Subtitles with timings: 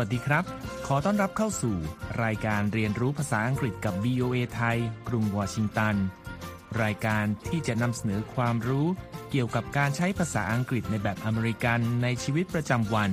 [0.00, 0.44] วัสดีครับ
[0.86, 1.76] ขอต้อนรับเข้าสู่
[2.24, 4.78] รายการเรียนรู้ภาษาอังกฤษกับ VOA ไทย
[5.08, 5.94] กรุงวอชิงตัน
[6.82, 8.86] รายการที่จะนำเสนอความรู้
[9.30, 13.10] เกี่ยวกับการใช้ภาษาอังกฤษในแบบอเมริกันในชีวิตประจำวัน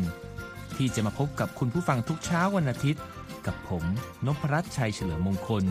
[0.77, 3.03] ที่จะมาพบกับคุณผู้ฟังทุกเช้าวันอาทิตย์
[3.45, 3.83] กับผม
[4.25, 5.63] นพรัตน์ชัยเฉลิมมงคล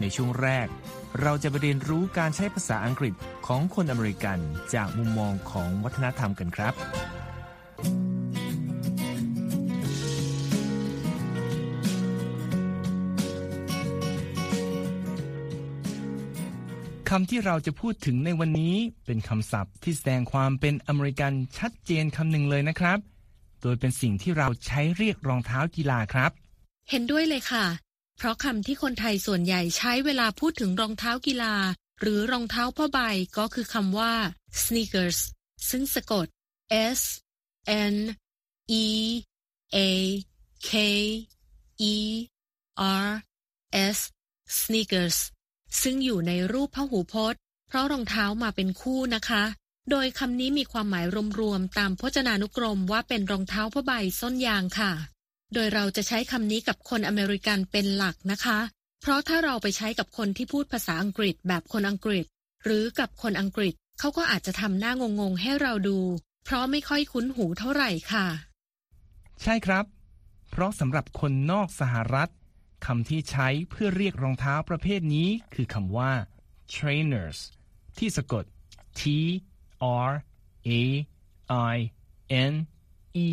[0.00, 0.68] ในช่วงแรก
[1.22, 3.14] เราจะไปเรียนรู้การใช้ภาษาอังกฤษ
[3.46, 4.38] ของคนอเมริกัน
[4.74, 6.74] จากมุมมองของวัฒนธรรมกันครับ
[17.10, 18.74] คำที่เราจะพูดถึงในวันนี้
[19.06, 22.98] เป็นคำศัพท์ที่แสดงความเป็นอเมริกันชัดเจนคำหนึ่งเลยนะครับ
[23.62, 26.30] โดยเป็นสิ่งที่เราใช้เรียกรองเท้ากีฬาครับ
[26.90, 27.66] เห็นด้วยเลยค่ะ
[28.16, 31.54] เพราะคำที่คนไทยส่วนใหญ่ใช้เวลาพูดถึงรองเท้ากีฬา
[32.00, 32.98] หรือรองเท้าผ้าใบ
[33.38, 34.14] ก็คือคำว่า
[34.62, 35.18] sneakers
[35.70, 36.26] ซึ่งสะกด
[36.98, 37.00] s
[37.94, 37.96] n
[38.84, 38.86] e
[39.76, 39.78] a
[40.68, 40.70] k
[41.92, 41.94] e
[43.02, 43.06] r
[43.96, 43.98] s
[44.60, 45.18] sneakers
[45.82, 49.44] ซึ่งอยู่ในรูปพหูพจน์ เพราะรองเท้ามาเป็นคู่นะคะ
[49.90, 51.06] โดยคำนี้มีความหมาย
[51.40, 54.92] รวมๆตามพจนานุกรมว่าเป็นรองเท้าผ้าใบส้นยางค่ะ
[55.54, 58.58] โดยเราจะใช้คำนี้กับคนอเมริกันเป็นหลักนะคะ
[59.02, 62.24] เพราะถ้าเราไปใช้กับคนที่พูดภาษาอังกฤษแบบคนอังกฤษ
[62.64, 65.98] หรือกับคนอังกฤษเขาก็อาจจะทำหน้างงๆให้เราดู
[66.44, 68.26] เพราะไม่ค่อยคุ้นหูเท่าไหร่ค่ะ
[69.42, 69.84] ใช่ครับ
[70.50, 72.30] เพราะสำหรับคนนอกสหรัฐ
[72.84, 76.12] คำที่ใช้เพื่อเรียกรองเท้าประเภทนี้คือคำว่า
[76.76, 77.38] trainers
[77.98, 78.44] ที่สะกด
[79.00, 79.02] T
[80.08, 80.12] R
[80.68, 80.70] A
[81.74, 81.76] I
[82.52, 82.54] N
[83.26, 83.30] E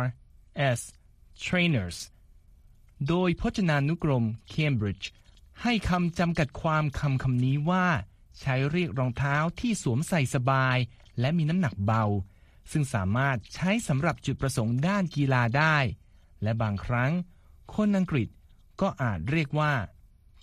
[0.00, 0.02] R
[0.78, 0.80] S
[1.46, 1.98] trainers
[3.08, 5.06] โดยพจนานุกรม Cambridge
[5.62, 7.86] ให้คำจำกัดความคำคำนี้ว่า
[8.40, 10.76] ใช้เรียกรองเท้าที่สวมใส่สบาย
[11.20, 12.04] และมีน้ำหนักเบา
[12.70, 15.76] ซึ่งสามารถใช้สำหรับจุดประสงค์ด้านกีฬาได้
[16.42, 17.12] และบางครั้ง
[17.74, 18.28] คนอังกฤษ
[18.80, 19.72] ก็อาจเรียกว่า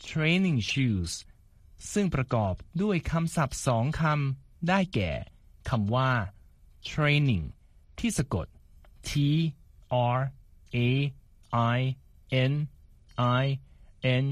[0.09, 1.11] training shoes
[1.93, 5.11] ซึ่งประกอบด้วยคำศัพท์สองคำได้แก่
[5.69, 6.11] คำว่า
[6.91, 7.45] training
[7.99, 8.47] ที่สะกด
[9.09, 9.11] T
[10.17, 10.19] R
[10.75, 10.77] A
[11.77, 11.79] I
[12.51, 12.53] N
[13.41, 13.45] I
[14.23, 14.25] N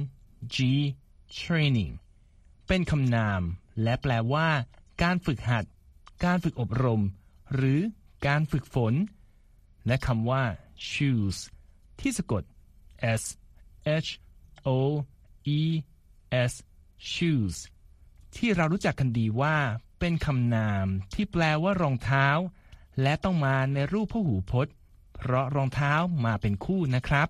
[0.55, 0.57] G
[1.39, 1.93] training
[2.67, 3.41] เป็นคำนาม
[3.83, 4.49] และแปลว่า
[5.03, 5.65] การฝึกหัด
[6.25, 7.01] การฝึกอบรม
[7.55, 7.79] หรือ
[8.27, 8.93] การฝึกฝน
[9.87, 10.43] และคำว่า
[10.89, 11.37] shoes
[11.99, 12.43] ที่สะกด
[13.21, 13.23] S
[14.05, 14.09] H
[14.67, 14.69] O
[15.57, 15.61] E
[16.51, 16.53] S
[17.11, 17.55] shoes
[18.35, 19.55] ที่เรารู้จักกันดีว่า
[19.99, 22.27] เป็นคำนามที่แปลว่ารองเท้า
[23.01, 24.73] และต้องมาในรูปพหูพจน์
[25.15, 25.93] เพราะรองเท้า
[26.25, 27.27] มาเป็นคู่นะครับ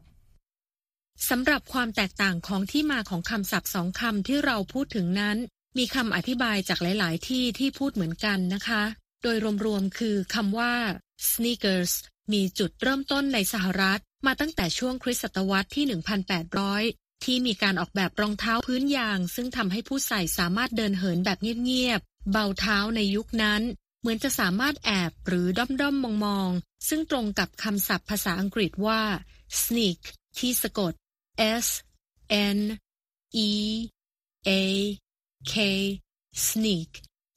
[1.30, 5.38] สำหรับความแตกต่างของที่มาของคำศัพท์สองคำที่เราพูดถึงนั้น
[5.78, 8.84] มีคำอธิบายจากหลาย ๆ ที่ที่พูดเหมือนกันนะคะ
[9.22, 10.74] โดยรวม ๆ คือคำว่า
[11.30, 11.94] sneakers
[12.34, 15.86] มีจุดเริ่มต้นในสหรัฐ มาตั้งแต่ช่วงคริสตศตวรรษที่
[16.56, 23.62] 1,800 ที่มีการออกแบบรองเท้าพื้นยาง ซึ่งทำให้ผู้ใส่สามารถเดินเหินแบบเงียบๆ เบาเท้าในยุคนั้น
[24.00, 29.02] เหมือนจะสามารถแอบหรือด้อมๆมมองๆซึ่งตรงกับคำศัพท์ภาษาอังกฤษว่า
[29.62, 30.00] sneak
[30.40, 30.94] ที่สะกด
[31.66, 31.68] S
[32.58, 32.60] N
[33.50, 33.52] E
[34.50, 34.52] A
[35.52, 35.56] K
[36.48, 36.90] sneak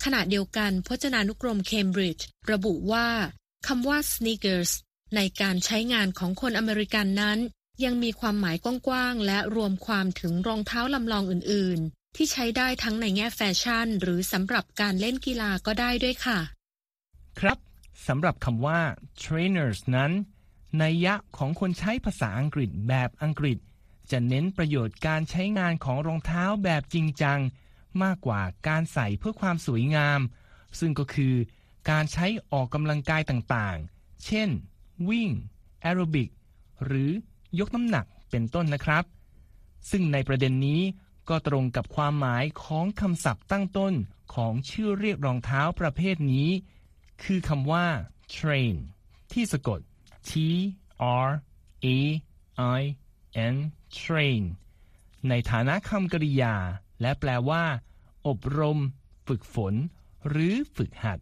[0.04, 3.08] ขณะเดียวกันพจนานุกรมเคมบริดจ์ระบุว่า
[3.66, 4.70] คำว่า sneakers
[5.16, 7.38] ในการใช้งานของคนอเมริกันนั้น
[7.84, 16.38] ยังมีความหมายกว้างๆ และรวมความถึงรองเท้าลำลองอื่นๆ ที่ใช้ได้ทั้งในแง่แฟชั่น หรือสำหรับการเล่นกีฬาก็ได้ด้วยค่ะ
[17.40, 17.58] ครับ
[18.06, 18.80] สำหรับคำว่า
[19.22, 20.12] trainers นั้น
[20.82, 23.58] นัยยะของคนใช้ภาษาอังกฤษแบบอังกฤษ
[24.10, 27.40] จะเน้นประโยชน์การใช้งานของรองเท้าแบบจริงจัง
[28.02, 30.20] มากกว่าการใส่เพื่อความสวยงาม
[30.78, 31.34] ซึ่งก็คือ
[31.90, 34.48] การใช้ออกกำลังกายต่างๆ เช่น
[35.08, 35.30] วิ่ง
[35.80, 36.30] แอโรบิก
[36.84, 37.10] หรือ
[37.58, 39.04] ยกน้ำหนักเป็นต้นนะครับ
[39.90, 40.82] ซึ่งในประเด็นนี้
[41.28, 43.94] ก็ตรงกับความหมายของคำศัพท์ตั้งต้น
[44.34, 46.48] ของชื่อเรียกรองเท้าประเภทนี้
[47.22, 47.86] คือคำว่า
[48.36, 48.76] train
[49.32, 49.80] ที่สะกด
[50.28, 50.32] T
[51.26, 51.28] R
[51.84, 51.88] A
[52.78, 52.82] I
[53.54, 53.56] N
[54.00, 54.42] train
[55.28, 56.54] ในฐานะคำกริยา
[57.00, 57.64] และแปลว่า
[58.28, 58.78] อบรม
[59.28, 59.74] ฝึกฝน
[60.28, 61.18] หรือฝึกหัด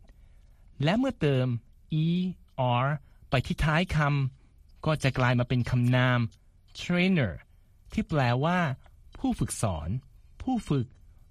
[0.85, 1.47] และเมื่อเติม
[2.05, 2.07] e
[2.85, 2.89] r
[3.33, 6.21] ไปที่ท้ายคำก็จะกลายมาเป็นคำนาม
[6.81, 7.33] trainer
[7.93, 8.59] ที่แปลว่า
[9.19, 9.89] ผู้ฝึกสอน
[10.43, 10.87] ผู้ฝึก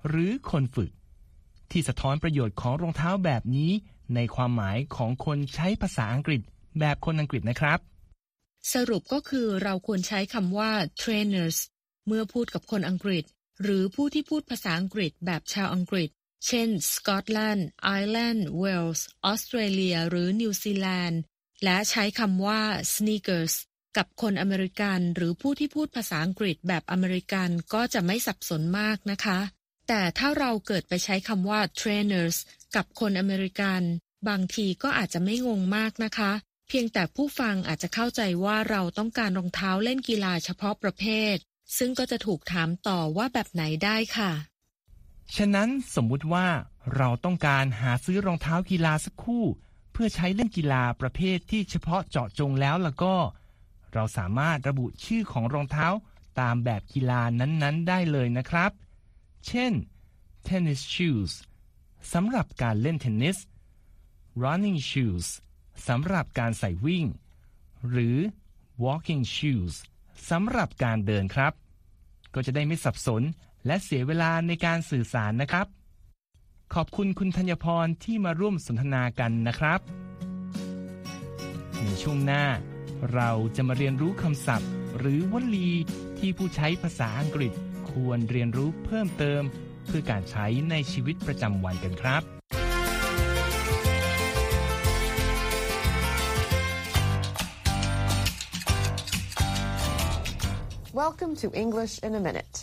[0.08, 0.92] หรือคนฝึก
[1.72, 3.72] ที่สะท้อนประโยชน์ของรองเท้าแบบนี้
[4.16, 6.42] ในความหมายของคนใช้ภาษาอังกฤษ
[6.80, 7.80] แบบคนอังกฤษนะครับ
[8.74, 10.72] สรุปก็คือเราควรใช้คำว่า
[11.02, 11.58] trainers
[12.08, 13.24] เมื่อพูดกับคนอังกฤษ
[13.64, 16.10] หรือผู้ที่พูดภาษาอังกฤษแบบชาวอังกฤษ
[16.48, 21.20] เช่น สกอตแลนด์ ไอร์แลนด์ เวลส์ ออสเตรเลีย หรือนิวซีแลนด์
[21.64, 22.62] และใช้คำว่า
[22.94, 23.54] sneakers
[23.98, 29.40] กับคนอเมริกันหรือผู้ที่พูดภาษาอังกฤษแบบอเมริกันก็จะไม่สับสนมากนะคะ
[29.88, 32.38] แต่ถ้าเราเกิดไปใช้คำว่า trainers
[32.76, 33.82] กับคนอเมริกัน
[34.30, 36.32] บางทีก็อาจจะไม่งงมากนะคะ
[36.68, 41.36] เพียงแต่ผู้ฟังอาจจะเข้าใจว่าเราต้องการรองเท้าเล่นกีฬาเฉพาะประเภท
[41.78, 44.32] ซึ่งก็จะถูกถามต่อว่าแบบไหนได้ค่ะ
[45.36, 46.48] ฉะนั้นสมมุติว่า
[46.98, 49.46] เราต้องการหาซื้อรองเท้ากีฬาสักคู่
[49.92, 53.16] เพื่อใช้เล่นกีฬาประเภทที่เฉพาะเจาะจงแล้วล่ะก็
[53.94, 55.88] เราสามารถระบุชื่อของรองเท้า
[56.40, 58.72] ตามแบบกีฬานั้นๆ ได้เลยนะครับ
[59.48, 59.74] เช่น
[60.48, 61.32] tennis shoes
[62.14, 63.38] สำหรับการเล่นเทนนิส
[64.44, 65.28] running shoes
[65.88, 67.06] สำหรับการใส่วิ่ง
[67.90, 68.18] หรือ
[68.84, 69.74] walking shoes
[70.30, 71.54] สำหรับการเดินครับ
[72.34, 73.22] ก็จะได้ไม่สับสน
[73.66, 75.68] และเสียเวลาในการสื่อสารนะครับ
[76.78, 79.80] ขอบคุณคุณธัญพรที่มาร่วมสนทนากันนะครับ
[81.84, 82.44] ในช่วงหน้า
[83.14, 85.70] เราจะมาเรียนรู้คำศัพท์ หรือวลี
[86.20, 87.54] ที่ผู้ใช้ภาษาอังกฤษ
[87.90, 89.42] ควรเรียนรู้เพิ่มเติม
[89.88, 92.22] เพื่อการใช้ในชีวิตประจำวันกันครับ
[101.02, 102.56] Welcome to English in a Minute.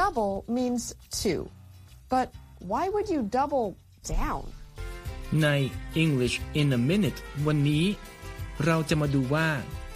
[0.00, 0.82] Double means
[1.22, 1.40] two.
[2.14, 2.28] But
[2.71, 3.67] why would you double
[4.17, 4.43] down?
[5.43, 5.47] ใน
[6.03, 7.85] English in a minute วันนี้
[8.65, 9.47] เราจะมาดูว่า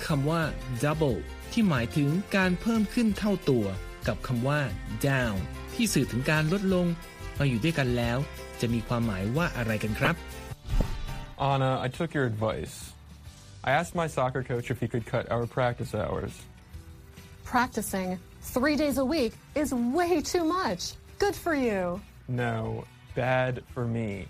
[0.06, 0.42] คำว่า
[0.83, 1.19] double
[1.51, 3.66] ที่หมายถึงการเพิ่มขึ้นเท่าตัว
[4.07, 4.60] กับคำว่า
[5.07, 5.38] down
[5.74, 6.88] ที่สื่อถึงการลดลง
[7.39, 8.18] มาอยู่ด้วยกันแล้ว
[8.62, 10.16] จะมีความหมายว่าอะไรกันครับ
[11.51, 12.75] Anna, I took your advice.
[13.63, 16.33] I asked my soccer coach if he could cut our practice hours.
[17.45, 20.81] Practicing three days a week is way too much.
[21.18, 22.01] Good for you.
[22.29, 22.85] No,
[23.15, 24.26] bad for me.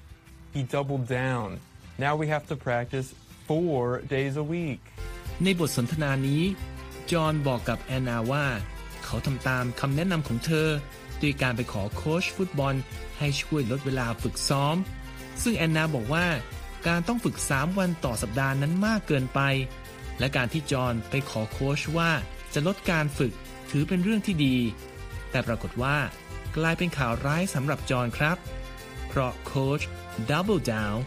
[0.53, 1.61] He doubled down.
[1.99, 3.15] Now we have to practice
[3.47, 4.81] four days a week.
[5.43, 6.43] ในบทสนทนานี้
[7.11, 8.47] จอห์นบอกกับแอนนาว่า
[9.05, 10.69] เขาทำตามคำแนะนำของเธอ
[11.23, 12.75] ด้วยการไปขอโค้ชฟุตบอล
[13.19, 14.77] ให้ช่วยลดเวลาฝึกซ้อม
[15.43, 16.27] ซึ่งแอนนาบอกว่า
[16.89, 19.41] การต้องฝึก 3 วันต่อสัปดาห์นั้นมากเกินไป
[20.19, 22.11] และการที่จอห์นไปขอโค้ชว่า
[22.55, 23.33] จะลดการฝึก
[23.71, 24.57] ถือเป็นเรื่องที่ดี
[25.31, 25.97] แต่ปรากฏว่า
[26.57, 28.37] กลายเป็นข่าวร้ายสำหรับจอห์นครับ
[29.09, 29.81] เพราะโค้ช
[30.31, 30.99] Double Down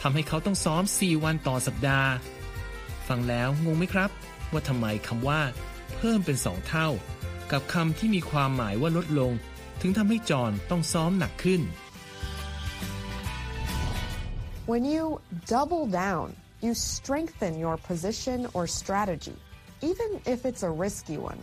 [0.00, 2.10] ทำให้เขาต้องซ้อม 4 วันต่อสัปดาห์
[3.08, 4.10] ฟังแล้วงงไหมครับ
[4.52, 5.40] ว่าทำไมคำว่า
[5.96, 6.88] เพิ่มเป็นสองเท่า
[7.52, 9.32] กับคำที่มีความหมายว่าลดลง
[9.80, 11.62] ถึงทำให้จอห์นต้องซ้อมหนักขึ้น
[14.72, 15.04] When you
[15.56, 16.26] double down,
[16.64, 19.36] you strengthen your position or strategy,
[19.90, 21.40] even if it's a risky one.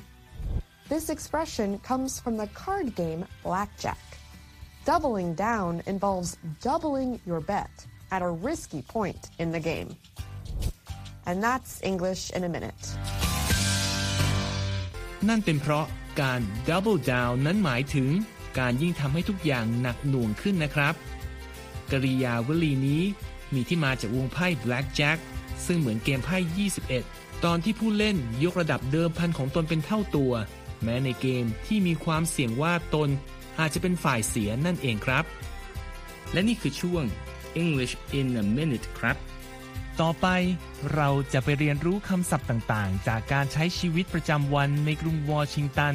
[0.92, 4.04] This expression comes from the card game blackjack.
[4.84, 7.72] Doubling down involves doubling your bet
[8.12, 9.96] at a risky point in the game.
[11.26, 12.84] And that's English in a minute.
[15.30, 15.86] นั่นเป็นเพราะ
[16.22, 18.10] การ double down นั้นหมายถึง
[18.60, 20.94] การยิ่งทำให้ทุกอย่างหนักหน่วงขึ้นนะครับ
[21.92, 23.04] กริยาวลีนี้
[23.54, 25.18] มีที่มาจากวงไพ่ blackjack
[25.66, 30.34] ซึ่งเหมือนเกมไพ่ 21 ตอนที่ผู้เล่นยกระดับเดิมพันของตนเป็นเท่าตัว
[30.84, 33.10] แม้ในเกมที่มีความเสี่ยงว่าตน
[33.60, 35.26] อาจจะเป็นฝ่ายเสียนั่นเองครับ
[36.34, 37.04] และนี่คือช่วง
[37.62, 39.18] English in a minute ครับ
[40.02, 40.28] ต่อไป
[40.96, 45.94] เราจะไปเรียนรู้คำศัพท์ต่างๆ จากการใช้ชีวิตประจำวันในกรุงวอชิงตัน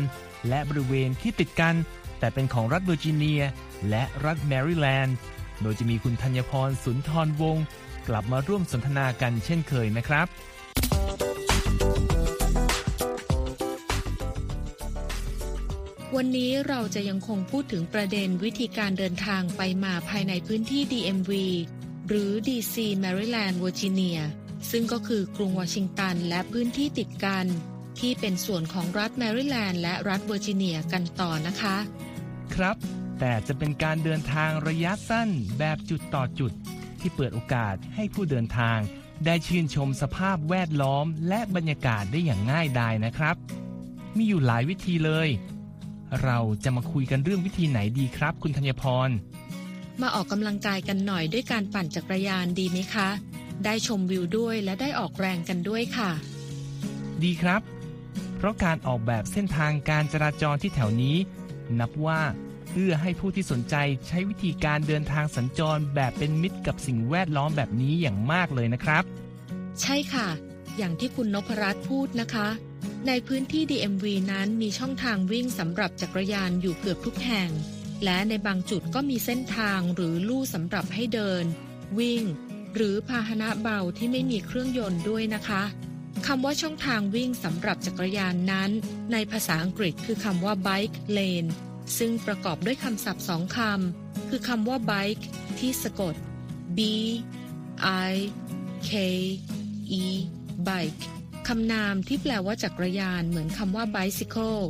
[0.49, 1.75] และบริเวณที่ติดกัน
[2.19, 3.43] แต่เป็นของรัฐเวอร์จิเนีย
[3.88, 5.16] และรัฐแมริแลนด์
[5.62, 7.64] โดยจะมีคุณธัญพรสุนทรวงศ์
[8.09, 10.26] กลับมาร่วมสนทนากันเช่นเคยนะครับ
[16.20, 21.32] วันนี้เราจะยังคงพูดถึงประเด็นวิธีการเดินทางไปมาภายในพื้นที่ DMV
[22.08, 24.20] หรือ DC Maryland Virginia
[24.70, 27.46] ซึ่งก็คือกรุงวอชิงตันและพื้นที่ติดกัน
[28.00, 31.76] ที่เป็นส่วนของรัฐแมริแลนด์และรัฐเวอร์จิเนียกันต่อนะคะ
[32.54, 32.76] ครับ
[33.20, 36.52] แต่จะเป็นการเดินทางระยะสั้นแบบจุดต่อจุด
[37.00, 38.78] ที่เปิดโอกาสให้ผู้เดินทาง
[39.25, 43.37] ได้ชื่นชมสภาพแวดล้อมและบรรยากาศได้อย่างง่ายดายนะครับ
[44.16, 45.30] มีอยู่หลายวิธีเลย
[46.22, 49.10] เราจะมาคุยกันเรื่องวิธีไหนดีครับ คุณธัญพร
[50.00, 53.08] มาออกกำลังกายกันหน่อยด้วยการปั่นจักรยานดีไหมคะ
[53.64, 56.10] ได้ชมวิวด้วยและได้ออกแรงกันด้วยค่ะ
[57.25, 57.62] ดีครับ
[58.36, 61.16] เพราะการออกแบบเส้นทางการจราจรที่แถวนี้
[61.78, 62.20] นับว่า
[62.72, 63.75] เอื้อให้ผู้ที่สนใจ
[64.06, 69.04] ใช้วิธีการเดินทางสัญจรแบบเป็นมิตรกับสิ่งแวดล้อมแบบนี้อย่างมากเลยนะครับ
[69.82, 70.28] ใช่ค่ะ
[70.76, 72.48] อย่างที่คุณนพรัตน์พูดนะคะ
[73.07, 77.50] ในพื้นที่ DMV นั้นมีช่องทางวิ่งสำหรับจักรยานอยู่เกือบทุกแห่ง
[78.05, 81.45] และในบางจุดก็มีเส้นทางหรือลู่สำหรับให้เดิน
[81.99, 82.23] วิ่ง
[82.75, 85.62] หรือพาหนะเบาที่ไม่มีเครื่องยนต์ด้วยนะคะ
[86.26, 88.71] คำว่าช่องทางวิ่งสำหรับจักรยานนั้น
[89.12, 91.49] ในภาษาอังกฤษคือคำว่า bike lane
[91.99, 95.25] ซึ่งประกอบด้วยคำศัพท์สองคำ คือคำว่า bike
[95.59, 96.14] ที่สะกด
[96.78, 96.81] b
[98.11, 98.14] i
[98.88, 98.93] k
[100.02, 100.05] e
[100.69, 101.15] bike
[101.49, 104.62] คำนามที่แปลว่าจักรยานเหมือนคำว่า bicycle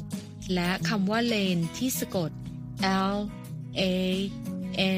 [0.55, 2.31] และคำว่า lane ที่สะกด
[3.13, 3.17] l
[3.81, 3.83] a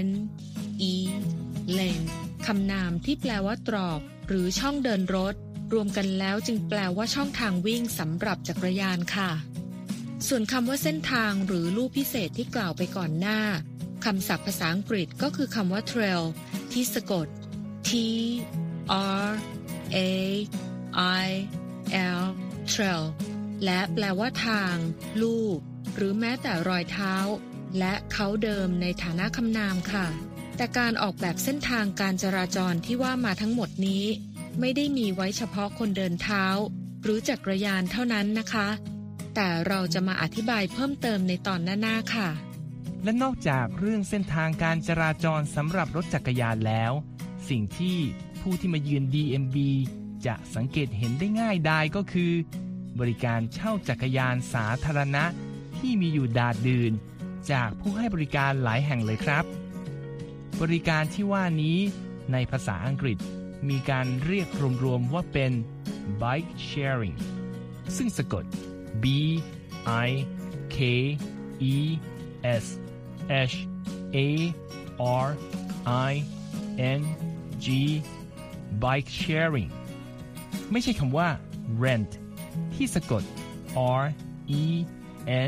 [0.07, 0.09] n
[0.93, 0.95] e
[1.79, 2.07] lane
[2.47, 5.35] คำนามที่แปลว่าตรอก หรือช่องเดินรถ
[5.73, 9.31] รวมกันแล้วจึงแปลว่าช่องทางวิ่งสำหรับจักรยานค่ะ
[10.29, 13.41] ส่วนคำว่าเส้นทางหรือลู่พิเศษที่กล่าวไปก่อนหน้า
[14.05, 16.23] คำศัพท์ภาษาอังกฤษก็คือคำว่า trail
[16.73, 17.27] ที่สะกด
[17.89, 17.91] t
[19.23, 19.29] r
[19.97, 19.99] a
[21.27, 21.29] i
[22.19, 22.23] l
[22.73, 23.03] trail
[23.65, 24.75] และแปลว่าทาง
[25.21, 25.47] ลู่
[25.95, 27.15] หรือแม้แต่รอยเท้า
[27.79, 30.07] และเขาเดิมในฐานะคำนามค่ะ
[30.57, 34.05] แต่การออกแบบเส้นทางการจราจรที่ว่ามาทั้งหมดนี้
[34.61, 36.45] ไม่ได้มีไว้เฉพาะคนเดินเท้า
[37.03, 38.69] หรือจักรยานเท่านั้นนะคะ
[39.35, 42.29] แต่เราจะมาอธิบายเพิ่มเติมในตอนหน้าๆค่ะ
[43.05, 46.93] และนอกจากเรื่องเส้นทางการจราจรสำหรับรถจักรยานแล้ว
[47.49, 47.99] สิ่งที่
[48.41, 49.57] ผู้ที่มาเยือน DMB
[50.27, 52.33] จะสังเกตเห็นได้ง่ายดายก็คือ
[53.01, 55.25] บริการเช่าจักรยานสาธารณะ
[55.79, 56.93] ที่มีอยู่ดาดดืน
[57.53, 59.45] จากผู้ให้บริการหลายแห่งเลยครับ
[60.63, 61.79] บริการที่ว่านี้
[62.33, 63.19] ในภาษาอังกฤษ
[63.69, 64.49] มีการเรียก
[64.85, 65.53] รวมๆว่าเป็น
[66.23, 67.17] bike sharing
[67.97, 68.45] ซึ่งสะกด
[69.03, 69.05] B
[70.07, 70.09] I
[70.77, 70.79] K
[71.75, 71.77] E
[72.63, 72.65] S
[73.53, 73.57] H
[74.17, 74.19] A
[75.25, 75.29] R
[76.11, 76.13] I
[76.99, 77.01] N
[77.65, 77.67] G
[78.83, 79.71] bike sharing
[80.73, 81.29] ไม่ใช่คำว่า
[81.83, 82.13] rent
[82.75, 83.23] ที่สะกด
[84.01, 84.05] R
[84.61, 84.65] E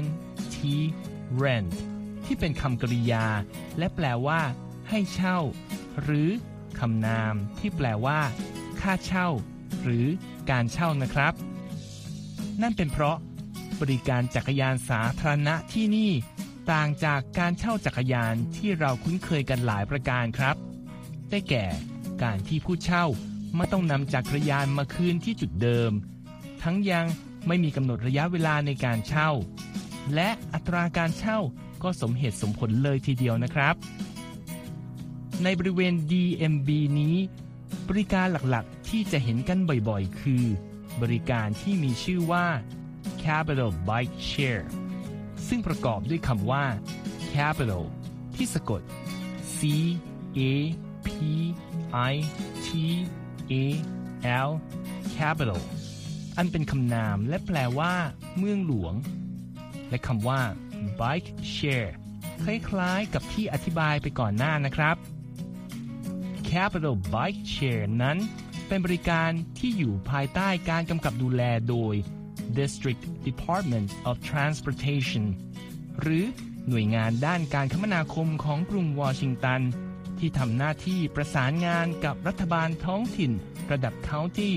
[0.01, 0.05] N
[0.55, 0.57] T
[1.43, 1.73] rent
[2.25, 3.27] ที่เป็นคำกริยา
[3.79, 4.41] และแปลว่า
[4.89, 5.39] ให้เช่า
[6.03, 6.29] หรือ
[6.79, 8.21] คำนามที่แปลว่า
[8.81, 9.29] ค่าเช่า
[9.83, 10.07] หรือ
[10.51, 11.33] การเช่านะครับ
[12.63, 13.17] นั่นเป็นเพราะ
[13.81, 16.13] บริการจักรยานสาธารณะที่นี่
[16.73, 20.57] ต่างจากการเช่าจักรยานที่เราคุ้นเคยกันหลายประการครับ
[21.31, 21.65] ได้แก่
[22.23, 23.05] การที่ผู้เช่า
[23.57, 25.93] ไม่ต้องนำจักรยานมาคืนที่จุดเดิม
[26.63, 27.07] ทั้งยัง
[27.47, 29.31] ไม่มีกำหนดระยะเวลาในการเช่า
[30.15, 31.39] และอัตราการเช่า
[31.83, 33.75] ก็สมเหตุสมผลเลยทีเดียวนะครับ
[35.45, 36.69] ในบริเวณ DMB
[37.01, 37.17] นี้
[37.89, 40.45] บริการหลักๆที่จะเห็นกันบ่อยๆ คือ
[41.03, 42.47] บริการที่มีชื่อว่า
[43.25, 44.65] Capital Bike Share
[45.49, 46.65] ซึ่งประกอบด้วยคำว่า
[47.35, 47.85] Capital
[48.35, 48.83] ที่สะกด
[49.57, 49.59] C
[50.39, 50.41] A
[51.07, 51.09] P
[52.13, 52.15] I
[52.67, 52.69] T
[53.53, 53.55] A
[54.49, 54.51] L
[55.17, 55.61] Capital
[56.37, 57.95] อันเป็นคำนามและแปลว่า
[58.39, 58.95] เมืองหลวง
[59.91, 60.41] และคำว่า
[61.01, 61.93] bike share
[62.43, 64.97] คล้ายๆกับที่อธิบายไปก่อนหน้านะครับ
[66.51, 68.19] Capital Bike Share นั้น
[68.69, 71.95] เป็นบริการที่อยู่ภายใต้การกำกับดูแลโดย
[72.59, 75.25] District Department of Transportation
[76.01, 76.25] หรือ
[76.69, 79.61] หน่วยงานด้านการคมนาคมของกรุงวอชิงตัน
[80.21, 83.33] ที่ทำหน้าที่ประสานงานกับรัฐบาลท้องถิ่น
[83.71, 84.57] ระดับเคาน์ตี้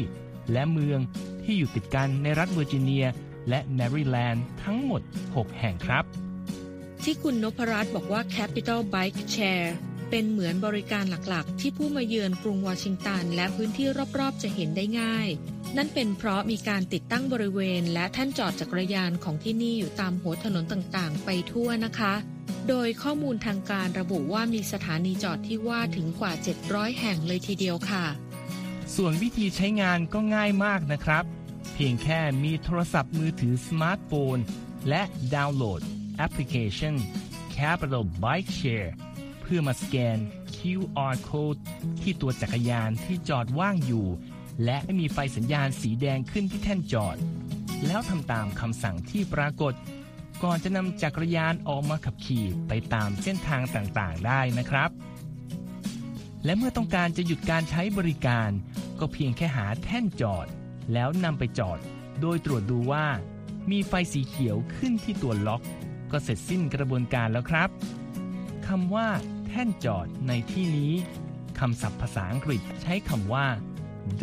[0.52, 1.00] และเมือง
[1.44, 3.06] ที่อยู่ติดกันในรัฐเวอร์จิเนีย
[3.50, 6.04] และแมริแลนด์ทั้งหมด 6 แห่งครับ
[7.04, 9.70] ที่คุณนพรัตน์บอกว่า Capital Bike Share
[10.10, 13.88] เป็นเหมือนบริการหลักๆ ที่ผู้มาเยือนกรุงวอชิงตัน และพื้นที่
[14.20, 15.28] รอบๆ จะเห็นได้ง่าย
[15.78, 22.14] นั่นเป็นเพราะมีการติดตั้งบริเวณ และท่านจอดจักรยานของที่นี่อยู่ตามหัวถนนต่างๆ ไปทั่วนะคะ
[22.70, 26.34] โดยข้อมูลทางการระบุว่ามีสถานีจอดที่ว่าถึงกว่า
[26.66, 28.06] 700 แห่งเลยทีเดียวค่ะ
[28.96, 31.24] ส่วนวิธีใช้งานก็ง่ายมากนะครับ
[31.74, 34.38] เพียงแค่มีโทรศัพท์มือถือสมาร์ทโฟน
[34.90, 35.02] และ
[35.36, 35.82] ดาวน์โหลด
[36.18, 36.96] แอปพลิเคชัน
[37.56, 38.90] Capital Bike Share
[39.42, 40.18] เพื่อมาสแกน
[40.56, 41.60] QR code
[42.02, 44.08] ที่ตัวจักรยานที่จอดว่างอยู่
[44.66, 47.18] และมีไฟสัญญาณสีแดงขึ้นที่แท่นจอด
[47.86, 49.74] แล้วทำตามคำสั่งที่ปรากฏ
[50.44, 54.90] ก่อนจะนำจักรยานออกมาขับขี่ไปตามเส้นทางต่างๆ ได้นะครับ
[56.46, 58.50] และเมื่อต้องการจะหยุดการใช้บริการ
[59.00, 60.48] ก็เพียงแค่หาแท่นจอด
[60.94, 61.80] แล้วนำไปจอด
[62.22, 63.06] โดยตรวจดูว่า
[63.72, 65.62] มีไฟสีเขียวขึ้นที่ตัวล็อก
[66.12, 67.70] ก็เสร็จสิ้นกระบวนการแล้วครับ
[68.68, 69.08] คำว่า
[69.48, 70.94] แท่นจอดในที่นี้
[71.60, 73.46] คำศัพท์ภาษาอังกฤษใช้คำว่า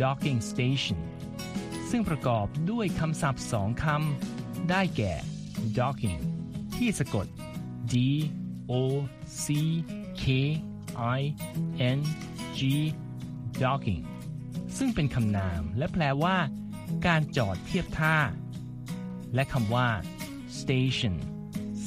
[0.01, 0.99] docking station
[1.89, 5.13] ซึ่งประกอบด้วยคำศัพท์สองคำ ได้แก่
[5.79, 6.21] docking
[6.75, 7.27] ที่สะกด
[7.93, 7.95] D
[8.71, 8.73] O
[9.43, 9.45] C
[10.21, 10.23] K
[11.17, 11.21] I
[11.97, 11.99] N
[12.57, 12.61] G
[13.63, 14.03] docking
[14.77, 16.37] ซึ่งเป็นคำนามและแปลว่า
[17.05, 18.17] การจอดเทียบท่า
[19.35, 19.89] และคำว่า
[20.59, 21.15] station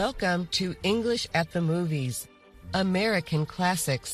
[0.00, 2.16] Welcome to English at the Movies,
[2.86, 4.10] American Classics,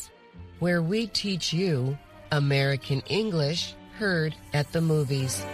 [0.62, 1.98] where we teach you
[2.32, 5.44] American English heard at the movies.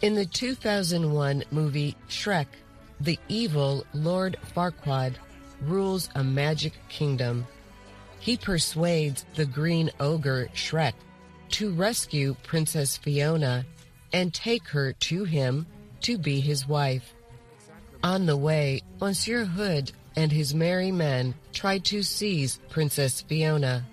[0.00, 2.46] In the 2001 movie Shrek,
[3.00, 5.14] the evil Lord Farquaad
[5.60, 7.46] rules a magic kingdom.
[8.20, 10.94] He persuades the green ogre Shrek
[11.52, 13.64] to rescue Princess Fiona
[14.12, 15.66] and take her to him
[16.02, 17.14] to be his wife.
[18.02, 23.84] On the way, Monsieur Hood and his merry men try to seize Princess Fiona.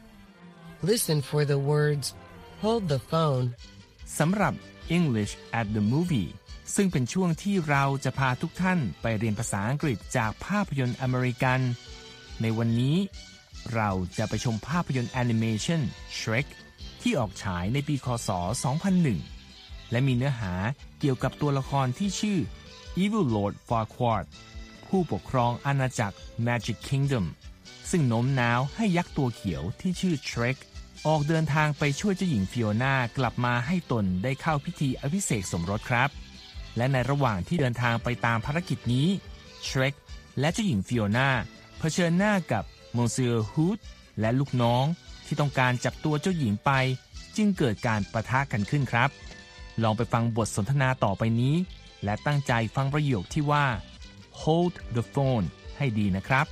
[0.82, 2.13] Listen for the words,
[2.62, 3.45] hold the phone,
[4.19, 4.54] สำหรับ
[4.98, 6.30] English at the Movie
[6.76, 11.60] ซึ่งเป็นช่วงที่เราจะพาทุกท่านไปเรียนภาษาอังกฤษจากภาพยนตร์อเมริกัน
[12.41, 12.98] ในวันนี้
[13.76, 15.82] เราจะไปชมภาพยนตร์แอนิเมชัน
[16.17, 16.48] Shrek
[17.03, 18.31] ที่ออกฉายในปีคศ
[19.11, 20.53] 2001 และมีเนื้อหา
[21.01, 22.39] เกี่ยวกับตัวละครที่ชื่อ
[23.03, 24.25] Evil Lord Farquaad
[24.89, 27.27] ผู้ปกครองอาณาจักร Magic Kingdom
[27.91, 30.59] ซึ่งโน้มน้าวให้ยักษ์ตัวเขียวที่ชื่อ Shrek
[31.07, 36.11] ออกเดินทางไปช่วยเจ้าหญิงฟิโอนากลับมาให้ตนได้เข้าพิธีอภิเษกสมรสครับ
[36.77, 39.09] และในระหว่างที่เดินทางไปตามภารกิจนี้
[39.63, 39.95] เชร k
[40.41, 41.29] และเจ้าหญิงฟิโอนา
[41.79, 42.65] เผชิญหน้ากับ
[42.97, 43.79] มงเซียร์ฮูด
[44.21, 44.85] และลูกน้อง
[45.33, 46.71] ที่ต้องการจับตัวเจ้าหญิงไป
[47.37, 49.11] จึงเกิดการประทะกันขึ้นครับ
[49.83, 51.55] ลองไปฟังบทสนทนาต่อไปนี้
[52.05, 53.66] และตั้งใจฟังประโยคที่ว่า
[54.43, 55.47] hold the phone
[55.79, 56.47] ให้ดีนะครับ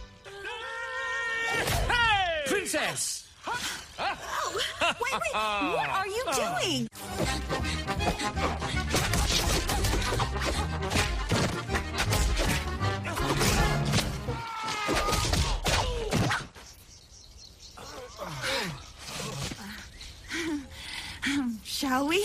[2.51, 3.01] Princess!
[5.03, 5.35] Wait, wait,
[5.77, 6.81] what are you doing?
[21.89, 22.23] Shall we?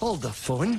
[0.00, 0.72] Hold the phone.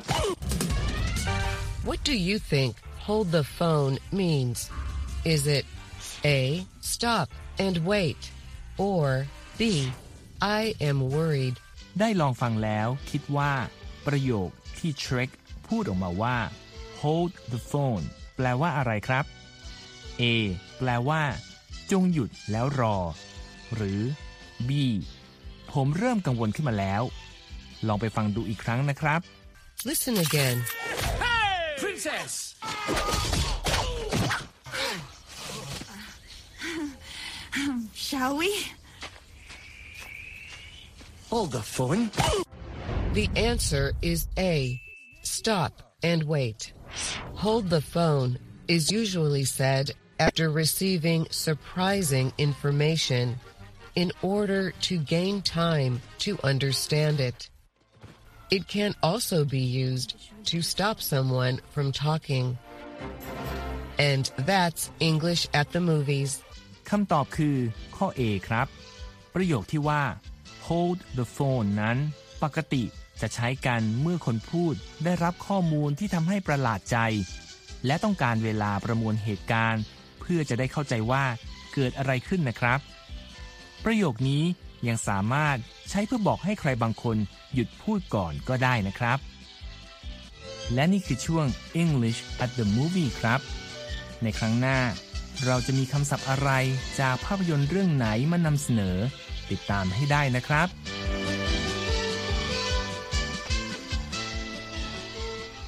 [1.87, 2.75] What do you think
[3.07, 4.69] hold the phone means?
[5.23, 5.65] Is it
[6.25, 7.29] A, stop
[7.65, 8.21] and wait,
[8.77, 9.25] or
[9.57, 9.61] B,
[10.41, 11.55] I am worried?
[11.99, 13.53] ได้ลองฟังแล้วคิดว่า
[14.07, 15.29] ประโยคที่ Shrek
[15.67, 16.37] พูดออกมาว่า
[17.01, 19.25] hold the phone แปลว่าอะไรครับ
[20.21, 20.23] A
[20.77, 21.23] แปลว่า
[21.91, 22.97] จงหยุดแล้วรอ
[23.75, 24.01] หรือ
[24.69, 24.71] B
[25.73, 27.01] ผมเริ่มกังวลขึ้นมาแล้ว
[27.87, 29.21] ลองไปฟังดูอีกครั้งนะครับ
[29.89, 30.57] Listen again.
[31.83, 32.33] Princess!
[37.93, 38.51] Shall we?
[41.31, 42.11] Hold the phone.
[43.13, 44.79] The answer is A,
[45.23, 46.73] stop and wait.
[47.35, 49.85] Hold the phone is usually said
[50.19, 53.39] after receiving surprising information
[53.95, 57.49] in order to gain time to understand it.
[58.49, 62.57] It can also be used to stop someone from talking.
[63.97, 66.31] And that's English at the movies.
[66.89, 67.57] คำตอบคือ
[67.97, 68.67] ข้อ A ครับ
[69.33, 70.03] ประโยคที่ว่า
[70.67, 71.97] hold the phone นั้น
[72.43, 72.83] ปกติ
[73.21, 74.73] จะใช้กันเมื่อคนพูด
[75.03, 76.97] ได้รับข้อมูลที่ทำให้ประหลาดใจ
[77.85, 79.83] และต้องการเวลาประมวลเหตุการณ์
[80.19, 81.25] เพื่อจะได้เข้าใจว่า
[81.73, 82.79] เกิดอะไรขึ้นนะครับ
[83.83, 84.43] ประโยคนี้
[84.87, 85.57] ยังสามารถ
[85.89, 87.17] ใช้เพื่อบอกให้ใครบางคน
[87.53, 89.19] หยุดพูดก่อนก็ได้นะครับ
[90.73, 91.45] และนี่คือช่วง
[91.81, 93.39] English at the Movie ครับ
[94.23, 94.79] ในครั้งหน้า
[95.45, 96.49] เราจะมีคำศัพท์อะไร
[96.99, 98.97] จากภาพยนตร์เรื่องไหนมานำเสนอ
[99.51, 100.67] ติดตามให้ได้นะครับ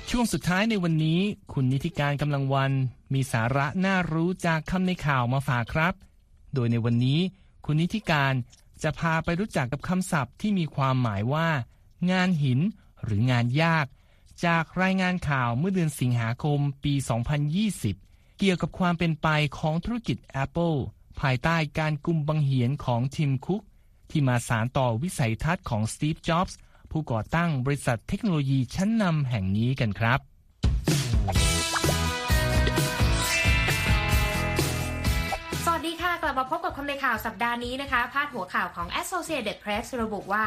[0.09, 1.19] ช่วงสุดท้ายในวันนี้
[1.53, 2.71] คุณนิติการกำลังวัน
[3.13, 5.93] มีสาระน่ารู้จากคำในข่าวมาฝากครับ
[6.53, 7.19] โดยในวันนี้
[7.65, 8.33] คุณนิติการ
[8.83, 11.49] จะพาไปรู้จักกับคำศัพท์ที่มีความหมายว่า
[12.11, 12.59] งานหิน
[13.03, 13.85] หรืองานยาก
[14.45, 16.93] จากรายงานข่าวเมื่อเดือนสิงหาคมปี
[17.65, 20.77] 2020 เกี่ยวกับความเป็นไปของธุรกิจ Apple
[21.19, 23.61] ภายใต้การกุมบังเหียนของทิมคุก
[24.09, 26.57] ที่มาสารต่อวิสัยทัศน์ของสตีฟจ็อบส์
[26.91, 30.19] ผู้ก่อตั้งบริษัทเทคโนโลยีชั้นนำแห่งนี้กันครับ
[36.33, 40.45] ลับมาพบกับคำในข่าวสัปดาห์นี้นะคะ พาดหัวข่าวของ Associated Press ระบุว่า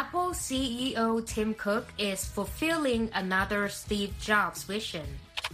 [0.00, 1.00] Apple CEO
[1.32, 5.08] Tim Cook is fulfilling another Steve Jobs vision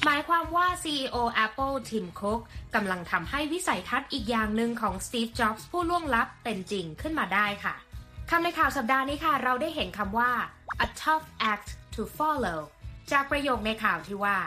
[0.04, 2.40] หมายความว่า CEO Apple Tim Cook
[2.74, 7.74] กำลังทำให้วิสัยทัศน์อีกอย่างหนึ่งของ Steve Jobs ผู้ล่วงลับเป็นจริงขึ้นมาได้ค่ะ
[8.30, 10.30] คำในข่าวสัปดาห์นี้ค่ะ เราได้เห็นคำว่า
[10.86, 12.60] a tough act to follow
[13.12, 14.38] จากประโยคในข่าวที่ว่า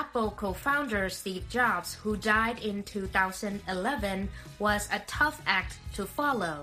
[0.00, 4.28] Apple co-founder Steve Jobs, who died in 2011,
[4.64, 6.56] was a tough act to follow.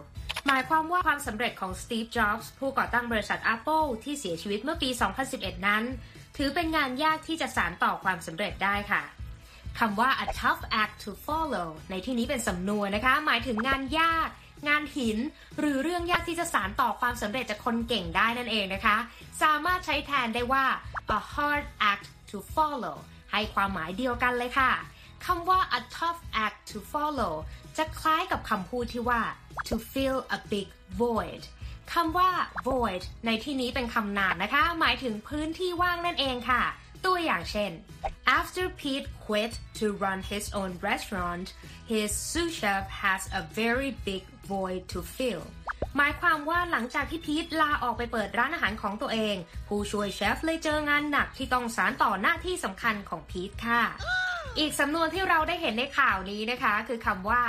[0.47, 4.89] หมายความว่าความสำเร็จของ Steve Jobs ผู้ก่อตั้งบริษัท Apple ที่เสียชีวิตเมื่อปี
[5.27, 5.83] 2011 นั้น
[6.37, 9.03] ถือเป็นงานยากที่จะสานต่อความสำเร็จได้ค่ะ
[9.79, 14.29] คำว่า a tough act to follow ในที่นี้เป็นสำนวนนะคะ หมายถึงงานยาก
[14.67, 15.17] งานหิน
[15.59, 18.97] หรือเรื่องยากที่จะสานต่อความสำเร็จจากคนเก่งได้นั่นเองนะคะ
[19.41, 20.65] สามารถใช้แทนได้ว่า
[21.17, 22.97] a hard act to follow
[23.31, 24.71] ให้ความหมายเดียวกันเลยค่ะ
[25.25, 27.33] คำว่า a tough act to follow
[27.77, 29.21] จะคล้ายกับคำพูดที่ว่า
[29.67, 30.67] to fill a big
[31.01, 31.43] void
[31.93, 32.29] คำว่า
[32.67, 36.63] void ในที่นี้เป็นคำนามนะคะ หมายถึงพื้นที่ว่างนั่นเองค่ะ
[37.05, 37.71] ตัวอย่างเช่น
[38.39, 41.47] after Pete quit to run his own restaurant
[41.91, 45.43] his sous chef has a very big void to fill
[45.97, 49.35] หมายความว่าหลังจากที่พีทลาออกไปเปิดร้านอาหารของตัวเอง
[49.67, 53.83] ผู้ช่วยเชฟเลยเจองานหนักที่ต้องสารต่อหน้าที่สำคัญของพีทค่ะ
[54.59, 57.43] อีกสำนวนที่เราได้เห็นในข่าวนี้นะคะ คือคำว่า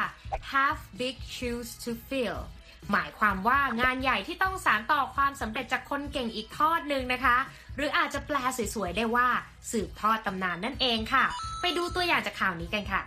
[0.52, 2.38] have big shoes to fill
[2.92, 7.36] หมายความว่างานใหญ่ที่ต้องสารต่อความสำเร็จจากคนเก่งอีกทอดหนึ่งนะคะ
[7.76, 8.36] หรืออาจจะแปล
[8.74, 9.28] สวยๆได้ว่า
[9.70, 11.24] สืบทอดตำนานนั่นเองค่ะ
[11.60, 13.02] ไปดูตัวอย่างจากข่าวนี้กันค่ะ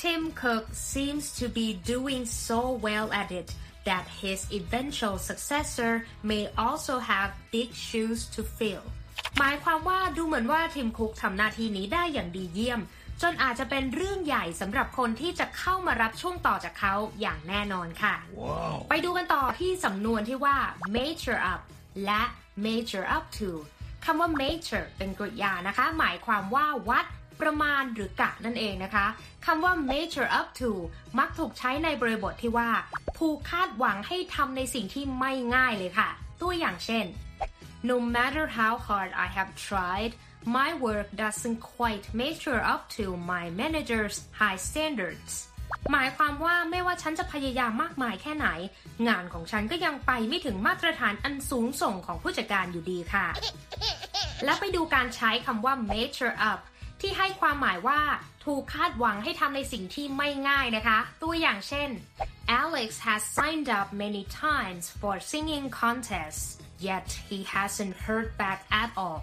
[0.00, 3.48] Tim Cook seems to be doing so well at it
[3.88, 5.92] that his eventual successor
[6.30, 8.84] may also have big shoes to fill
[9.38, 12.80] หมายความว่าดูเหมือนว่าทิมคุกทำหน้าที่นี้ได้อย่างดีเยี่ยม
[13.22, 18.14] จนอาจจะเป็นเรื่องใหญ่สำหรับคนที่จะเข้ามารับช่วงต่อจากเขาอย่างแน่นอนค่ะ
[18.88, 20.56] ไปดูกันต่อที่สำนวนที่ว่า
[20.94, 21.60] measure up
[22.06, 22.22] และ
[22.64, 23.50] measure up to
[24.04, 27.06] คำว่า measure เป็นกริยานะคะ หมายความว่าวัด
[27.40, 29.06] ประมาณหรือกะนั่นเองนะคะ
[29.46, 30.70] คำว่า measure up to
[31.18, 32.70] มักถูกใช้ในบริบทที่ว่า
[33.18, 36.08] ผูกคาดหวังให้ทำในสิ่งที่ไม่ง่ายเลยค่ะ
[36.40, 37.06] ตัวอย่างเช่น
[37.90, 40.12] No matter how hard I have tried
[40.44, 45.32] my work doesn't quite measure up to my manager's high standards
[45.92, 48.48] หมายความว่าไม่ว่าฉันจะพยายามมากมายแค่ไหน
[49.08, 53.26] งานของฉันก็ยังไปไม่ถึงมาตรฐานอันสูงส่งของผู้จัดการอยู่ดีค่ะ
[54.44, 56.60] และไปดูการใช้คำว่า measure up
[57.00, 58.00] ที่ให้ความหมายว่า
[58.44, 61.88] ถูกคาดหวังให้ทำในสิ่งที่ไม่ง่ายนะคะ ตัวอย่างเช่น
[62.62, 66.44] Alex has signed up many times for singing contests
[66.88, 69.20] yet he hasn't heard back at all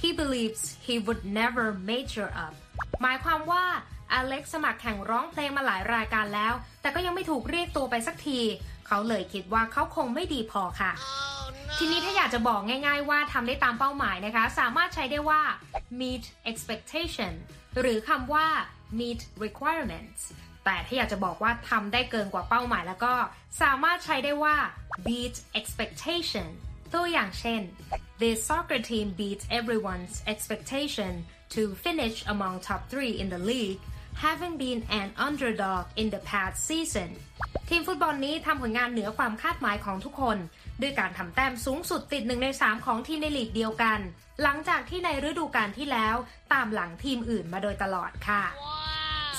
[0.00, 2.54] he believes he would never measure up
[3.02, 3.64] หมายความว่า
[4.12, 8.40] อเล็กสมัครแข่งร้องเพลงมาหลายรายการแล้ว แต่ก็ยังไม่ถูกเรียกตัวไปสักที
[8.86, 10.92] เขาเลยคิดว่าเขาคงไม่ดีพอค่ะ
[11.78, 15.40] ทีนี้ถ้าอยากจะบอกง่ายๆว่าทำได้ตามเป้าหมายนะคะ สามารถใช้ได้ว่า
[16.00, 17.32] meet expectation
[17.80, 18.46] หรือคำว่า
[18.98, 20.20] meet requirements
[20.64, 23.14] แต่ถ้าอยากจะบอกว่าทำได้เกินกว่าเป้าหมายแล้วก็
[23.62, 24.56] สามารถใช้ได้ว่า
[25.06, 26.46] beat expectation
[26.94, 27.62] ตัวอย่างเช่น
[28.22, 31.12] the soccer team beat everyone's expectation
[31.54, 33.82] to finish among top three in the league
[34.24, 37.10] having been an underdog in the past season
[37.68, 40.38] ทีมฟุตบอลนี้ทำผลงานเหนือความคาดหมายของทุกคน
[40.80, 43.98] ด้วยการทำแต้มสูงสุดติดหนึ่งใน3ของทีมในลีกเดียวกัน
[44.42, 46.16] หลังจากที่ในฤดูกาลที่แล้ว
[46.52, 48.42] ตามหลังทีมอื่นมาโดยตลอดค่ะ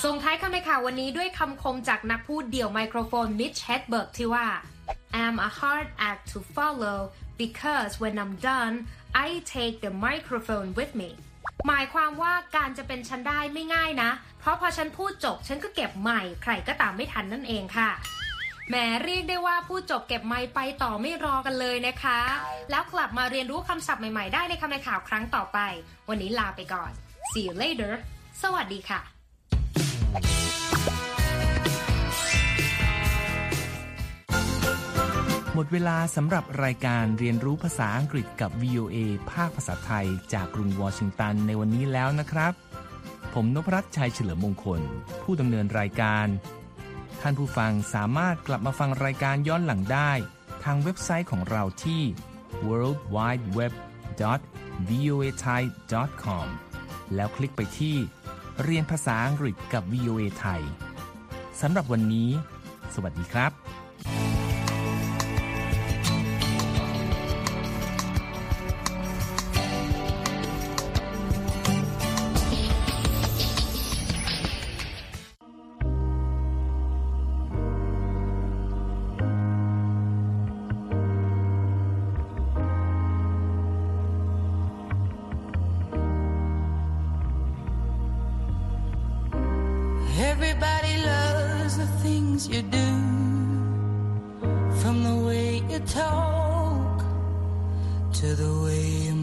[0.04, 4.46] ส่งท้ายคำในข่าววันนี้ด้วยคำคมจากนักพูดเดี่ยวไมโครโฟนมิตช์ เฮดเบิร์กที่ว่า
[5.22, 6.98] I'm a hard act to follow
[7.42, 8.74] because when I'm done
[9.26, 11.10] I take the microphone with me
[11.68, 17.90] หมายความว่าการจะเป็นฉันได้ไม่ง่ายนะ เพราะพอฉันพูดจบฉันก็เก็บไมค์ ใครก็ตามไม่ทันนั่นเองค่ะ
[18.68, 22.20] แหมเรียกได้ว่าพูดจบเก็บไมค์ไปต่อไม่รอกันเลยนะคะ
[22.70, 25.58] แล้วกลับมาเรียนรู้คำศัพท์ใหม่ๆ ได้ในคำในข่าวครั้งต่อไป
[26.08, 26.90] วันนี้ลาไปก่อน
[27.32, 27.92] see you later
[28.42, 29.00] สวัสดีค่ะ
[35.56, 38.96] หมดเวลาสำหรับรายการเรียนรู้ภาษาอังกฤษกับ VOA
[39.32, 42.52] ภาคภาษาไทย จากกรุงวอชิงตันในวันนี้แล้วนะครับ
[43.34, 44.80] ผมนพรัตน์ชัยเฉลิมมงคล
[45.22, 46.26] ผู้ดำเนินรายการ
[47.20, 50.12] ท่านผู้ฟังสามารถกลับมาฟังรายการย้อนหลังได้
[50.64, 52.02] ทางเว็บไซต์ของเราที่
[52.66, 53.72] world wide web
[54.88, 55.62] voa thai
[56.22, 56.48] com
[57.14, 57.96] แล้วคลิกไปที่
[58.62, 60.62] เรียนภาษาอังกฤษกับ VOA ไทย
[61.60, 62.30] สำหรับวันนี้
[62.94, 63.81] สวัสดีครับ
[95.86, 97.04] talk
[98.12, 99.21] to the way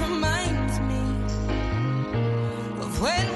[0.00, 1.02] reminds me
[2.80, 3.33] of when